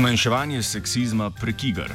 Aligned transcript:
Zmanjševanje 0.00 0.62
seksizma 0.62 1.30
prek 1.30 1.64
iger. 1.64 1.92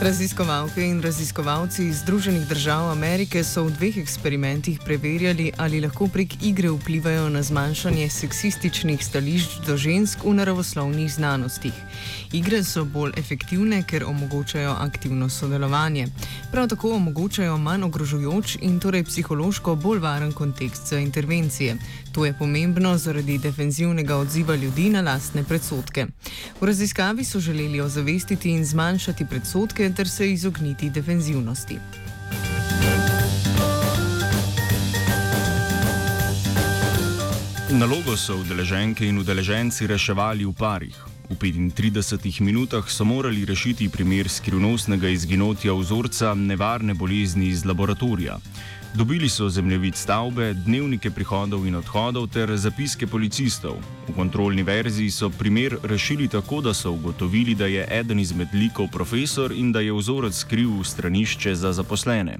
Raziskovalke 0.00 0.84
in 0.86 1.00
raziskovalci 1.02 1.86
iz 1.88 1.98
Združenih 1.98 2.48
držav 2.48 2.90
Amerike 2.90 3.44
so 3.44 3.64
v 3.64 3.72
dveh 3.74 3.96
eksperimentih 3.98 4.78
preverjali, 4.84 5.50
ali 5.58 5.80
lahko 5.80 6.06
prek 6.06 6.36
igre 6.42 6.70
vplivajo 6.70 7.28
na 7.28 7.42
zmanjšanje 7.42 8.08
seksističnih 8.10 9.02
stališč 9.04 9.56
do 9.66 9.76
žensk 9.76 10.22
v 10.24 10.34
naravoslovnih 10.38 11.10
znanostih. 11.12 11.74
Igre 12.32 12.62
so 12.64 12.84
bolj 12.84 13.16
efektivne, 13.16 13.82
ker 13.82 14.04
omogočajo 14.04 14.76
aktivno 14.78 15.28
sodelovanje. 15.28 16.06
Prav 16.52 16.68
tako 16.68 16.94
omogočajo 16.94 17.58
manj 17.58 17.88
ogrožujoč 17.90 18.56
in 18.60 18.78
torej 18.80 19.04
psihološko 19.04 19.74
bolj 19.74 19.98
varen 19.98 20.32
kontekst 20.32 20.86
za 20.94 20.98
intervencije. 20.98 21.76
To 22.16 22.24
je 22.24 22.32
pomembno 22.32 22.98
zaradi 22.98 23.38
defenzivnega 23.38 24.16
odziva 24.16 24.54
ljudi 24.54 24.88
na 24.90 25.00
lastne 25.00 25.42
predsotke. 25.44 26.06
V 26.60 26.64
raziskavi 26.64 27.24
so 27.24 27.40
želeli 27.40 27.80
ozavestiti 27.80 28.50
in 28.50 28.64
zmanjšati 28.64 29.26
predsotke 29.26 29.90
ter 29.96 30.08
se 30.08 30.32
izogniti 30.32 30.90
defenzivnosti. 30.90 31.76
Nalogo 37.70 38.16
so 38.16 38.40
udeleženke 38.40 39.08
in 39.08 39.18
udeleženci 39.18 39.86
reševali 39.86 40.44
v 40.44 40.52
parih. 40.52 40.96
V 41.28 41.34
35 41.34 42.40
minutah 42.40 42.88
so 42.88 43.04
morali 43.04 43.44
rešiti 43.44 43.88
primer 43.88 44.28
skrivnostnega 44.28 45.08
izginotja 45.08 45.72
vzorca 45.72 46.34
nevarne 46.34 46.94
bolezni 46.94 47.48
iz 47.48 47.64
laboratorija. 47.64 48.38
Dobili 48.96 49.28
so 49.28 49.48
zemljevid 49.48 49.94
stavbe, 49.94 50.54
dnevnike 50.54 51.10
prihodov 51.10 51.66
in 51.66 51.74
odhodov 51.76 52.30
ter 52.32 52.48
zapiske 52.56 53.06
policistov. 53.06 53.76
V 54.08 54.14
kontrolni 54.16 54.62
verziji 54.62 55.10
so 55.10 55.28
primer 55.28 55.76
rešili 55.82 56.28
tako, 56.28 56.62
da 56.64 56.72
so 56.74 56.94
ugotovili, 56.96 57.54
da 57.54 57.66
je 57.66 57.84
eden 57.90 58.18
izmed 58.18 58.48
likov 58.54 58.88
profesor 58.92 59.52
in 59.52 59.72
da 59.72 59.80
je 59.84 59.92
vzorec 59.92 60.32
skril 60.34 60.70
v 60.80 60.84
stranišče 60.84 61.54
za 61.54 61.72
zaposlene. 61.72 62.38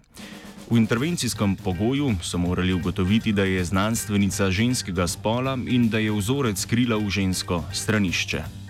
V 0.71 0.81
intervencijskem 0.81 1.57
pogoju 1.57 2.15
so 2.23 2.39
morali 2.39 2.73
ugotoviti, 2.73 3.33
da 3.33 3.45
je 3.45 3.65
znanstvenica 3.65 4.51
ženskega 4.51 5.07
spola 5.07 5.59
in 5.67 5.89
da 5.89 5.99
je 5.99 6.13
vzorec 6.13 6.61
skrila 6.61 6.97
v 6.97 7.11
žensko 7.11 7.65
stranišče. 7.73 8.66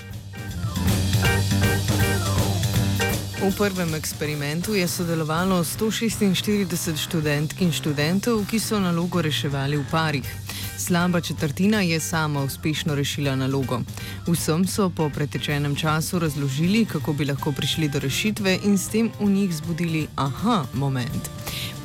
V 3.47 3.55
prvem 3.55 3.95
eksperimentu 3.95 4.75
je 4.75 4.89
sodelovalo 4.89 5.63
146 5.63 6.99
študentk 6.99 7.63
in 7.63 7.71
študentov, 7.71 8.43
ki 8.43 8.59
so 8.59 8.75
nalogo 8.83 9.23
reševali 9.23 9.79
v 9.79 9.87
parih. 9.87 10.27
Slaba 10.75 11.21
četrtina 11.23 11.79
je 11.81 12.01
sama 12.01 12.43
uspešno 12.43 12.95
rešila 12.95 13.37
nalogo. 13.39 13.87
Vsem 14.27 14.67
so 14.67 14.91
po 14.91 15.07
pretečenem 15.15 15.77
času 15.79 16.19
razložili, 16.19 16.85
kako 16.91 17.13
bi 17.13 17.25
lahko 17.25 17.53
prišli 17.53 17.89
do 17.89 18.03
rešitve 18.03 18.59
in 18.67 18.75
s 18.79 18.91
tem 18.91 19.15
v 19.21 19.31
njih 19.31 19.55
zbudili 19.55 20.09
aha 20.17 20.67
moment. 20.75 21.31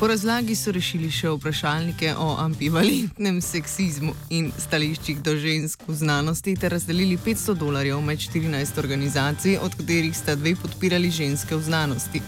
Po 0.02 0.08
razlagi 0.08 0.56
so 0.58 0.72
rešili 0.74 1.12
še 1.14 1.30
vprašalnike 1.30 2.16
o 2.18 2.32
ambivalentnem 2.42 3.36
seksizmu 3.46 4.16
in 4.34 4.48
stališčih 4.58 5.20
do 5.22 5.36
žensk 5.38 5.84
v 5.86 5.94
znanosti 5.94 6.56
ter 6.58 6.74
razdelili 6.74 7.20
500 7.22 7.54
dolarjev 7.60 8.02
med 8.02 8.18
14 8.18 8.80
organizacij, 8.82 9.60
od 9.62 9.78
katerih 9.78 10.18
sta 10.18 10.34
dve 10.34 10.56
podpirali 10.58 11.12
ženske 11.14 11.54
v 11.54 11.62
znanosti. 11.62 12.24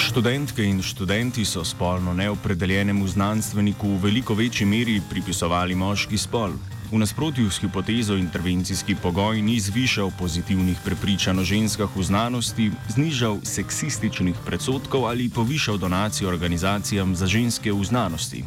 Študentke 0.00 0.64
in 0.64 0.80
študenti 0.80 1.44
so 1.44 1.60
spolno 1.60 2.16
neopredeljenemu 2.16 3.04
znanstveniku 3.04 3.98
v 3.98 4.04
veliko 4.08 4.34
večji 4.34 4.64
meri 4.66 5.02
pripisovali 5.12 5.76
moški 5.76 6.16
spol. 6.16 6.56
V 6.90 6.98
nasprotju 6.98 7.50
s 7.50 7.60
hipotezo 7.62 8.16
intervencijski 8.18 8.94
pogoj 8.98 9.42
ni 9.42 9.60
zvišal 9.60 10.10
pozitivnih 10.18 10.78
prepričanj 10.84 11.38
o 11.38 11.44
ženskah 11.44 11.86
v 11.96 12.02
znanosti, 12.02 12.70
znižal 12.88 13.38
seksističnih 13.46 14.34
predsotkov 14.46 15.06
ali 15.06 15.30
povišal 15.30 15.78
donacijo 15.78 16.28
organizacijam 16.28 17.14
za 17.14 17.26
ženske 17.26 17.72
v 17.72 17.84
znanosti. 17.84 18.42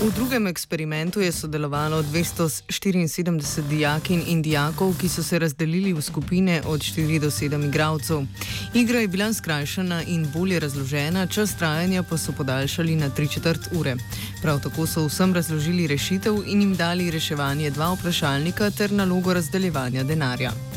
V 0.00 0.12
drugem 0.16 0.46
eksperimentu 0.46 1.20
je 1.20 1.32
sodelovalo 1.32 2.02
274 2.02 3.68
dijakin 3.68 4.22
in 4.26 4.42
dijakov, 4.42 4.94
ki 4.96 5.08
so 5.08 5.22
se 5.22 5.38
razdelili 5.38 5.92
v 5.92 6.02
skupine 6.02 6.62
od 6.66 6.80
4 6.80 7.18
do 7.20 7.30
7 7.30 7.68
igralcev. 7.68 8.24
Igra 8.74 9.00
je 9.00 9.08
bila 9.08 9.32
skrajšana 9.32 10.02
in 10.02 10.26
bolje 10.32 10.60
razložena, 10.60 11.26
čas 11.26 11.52
trajanja 11.56 12.02
pa 12.02 12.16
so 12.16 12.32
podaljšali 12.32 12.96
na 12.96 13.10
3 13.10 13.32
četrt 13.32 13.68
ure. 13.72 13.96
Prav 14.42 14.60
tako 14.60 14.86
so 14.86 15.04
vsem 15.06 15.34
razložili 15.34 15.86
rešitev 15.86 16.42
in 16.46 16.60
jim 16.60 16.74
dali 16.76 17.10
reševanje 17.10 17.70
dva 17.70 17.92
vprašalnika 17.92 18.70
ter 18.70 18.92
nalogo 18.92 19.34
razdeljevanja 19.34 20.04
denarja. 20.04 20.69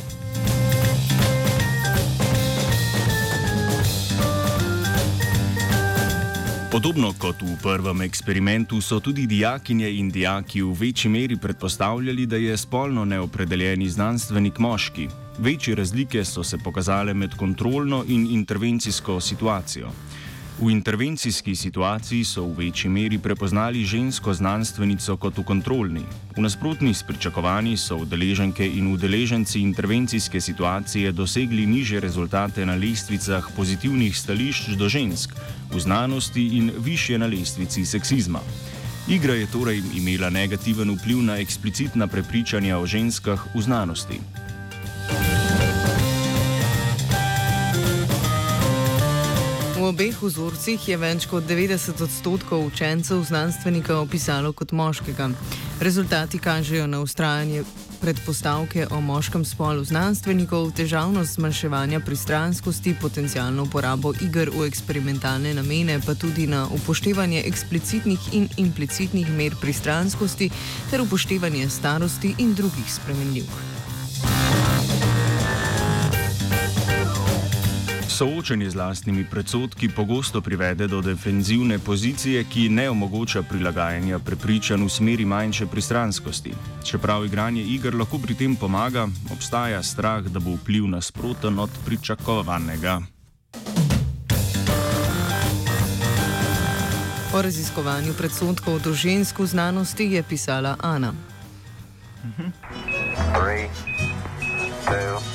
Podobno 6.73 7.13
kot 7.21 7.37
v 7.45 7.53
prvem 7.61 8.01
eksperimentu 8.01 8.81
so 8.81 8.97
tudi 8.97 9.27
dijakinje 9.29 9.91
in 9.93 10.07
dijaki 10.09 10.63
v 10.65 10.73
večji 10.73 11.09
meri 11.11 11.37
predpostavljali, 11.37 12.25
da 12.25 12.35
je 12.35 12.57
spolno 12.57 13.05
neopredeljeni 13.05 13.89
znanstvenik 13.89 14.57
moški. 14.57 15.07
Večje 15.37 15.75
razlike 15.75 16.25
so 16.25 16.43
se 16.43 16.57
pokazale 16.57 17.13
med 17.13 17.37
kontrolno 17.37 18.03
in 18.07 18.25
intervencijsko 18.25 19.19
situacijo. 19.21 19.91
V 20.59 20.69
intervencijski 20.69 21.55
situaciji 21.55 22.23
so 22.23 22.45
v 22.45 22.53
večji 22.57 22.89
meri 22.89 23.17
prepoznali 23.17 23.81
žensko 23.85 24.33
znanstvenico 24.33 25.17
kot 25.17 25.37
v 25.37 25.43
kontrolni. 25.43 26.03
V 26.37 26.41
nasprotni 26.45 26.93
s 26.93 27.03
pričakovanji 27.03 27.77
so 27.77 27.97
udeleženke 27.97 28.67
in 28.67 28.93
udeleženci 28.93 29.59
intervencijske 29.59 30.41
situacije 30.41 31.11
dosegli 31.11 31.65
niže 31.65 31.99
rezultate 31.99 32.65
na 32.65 32.75
lestvicah 32.75 33.49
pozitivnih 33.55 34.17
stališč 34.17 34.77
do 34.77 34.89
žensk, 34.89 35.33
v 35.73 35.79
znanosti 35.79 36.47
in 36.57 36.71
više 36.77 37.17
na 37.17 37.25
lestvici 37.25 37.85
seksizma. 37.85 38.39
Igra 39.09 39.33
je 39.33 39.47
torej 39.51 39.81
imela 39.95 40.29
negativen 40.29 40.93
vpliv 40.95 41.17
na 41.23 41.37
eksplicitna 41.37 42.07
prepričanja 42.07 42.77
o 42.77 42.85
ženskah 42.85 43.55
v 43.55 43.61
znanosti. 43.61 44.21
V 49.83 49.91
obeh 49.91 50.15
vzorcih 50.15 50.79
je 50.79 50.95
več 50.95 51.25
kot 51.27 51.43
90 51.43 51.99
odstotkov 52.05 52.61
učencev 52.69 53.19
znanstvenika 53.27 53.97
opisalo 53.99 54.53
kot 54.55 54.71
moškega. 54.71 55.27
Rezultati 55.83 56.39
kažejo 56.39 56.85
na 56.87 57.01
ustrajanje 57.03 57.65
predpostavke 57.99 58.87
o 58.95 59.01
moškem 59.03 59.43
spolu 59.43 59.83
znanstvenikov, 59.83 60.71
težavnost 60.79 61.35
zmanjševanja 61.35 61.99
pristranskosti, 61.99 62.95
potencijalno 63.01 63.67
uporabo 63.67 64.13
iger 64.23 64.55
v 64.55 64.69
eksperimentalne 64.71 65.51
namene, 65.59 65.99
pa 65.99 66.15
tudi 66.15 66.47
na 66.47 66.63
upoštevanje 66.71 67.43
eksplicitnih 67.43 68.33
in 68.39 68.47
implicitnih 68.63 69.35
mer 69.35 69.59
pristranskosti 69.59 70.47
ter 70.91 71.03
upoštevanje 71.03 71.67
starosti 71.69 72.35
in 72.39 72.55
drugih 72.55 72.87
spremenljivk. 72.87 73.82
Soočenje 78.13 78.69
z 78.69 78.75
lastnimi 78.75 79.25
predsodki 79.25 79.89
pogosto 79.89 80.41
privede 80.41 80.87
do 80.87 81.01
defenzivne 81.01 81.79
pozicije, 81.79 82.43
ki 82.43 82.69
ne 82.69 82.89
omogoča 82.89 83.41
prilagajanja 83.41 84.19
prepričanj 84.19 84.85
v 84.85 84.89
smeri 84.89 85.25
manjše 85.25 85.65
pristranskosti. 85.65 86.53
Čeprav 86.85 87.25
igranje 87.25 87.63
iger 87.63 87.95
lahko 87.95 88.19
pri 88.21 88.35
tem 88.35 88.55
pomaga, 88.55 89.07
obstaja 89.33 89.83
strah, 89.83 90.21
da 90.29 90.39
bo 90.39 90.53
vpliv 90.61 90.85
nasproten 90.87 91.59
od 91.59 91.69
pričakovanega. 91.85 93.01
O 97.33 97.41
raziskovanju 97.41 98.13
predsodkov 98.13 98.79
do 98.85 98.93
žensk 98.93 99.39
v 99.39 99.45
znanosti 99.45 100.03
je 100.13 100.23
pisala 100.23 100.77
Ana. 100.81 101.13
Mhm. 102.23 102.45
Three, 103.33 103.69
two, 103.73 104.13
Three, 104.85 105.17
two, 105.17 105.32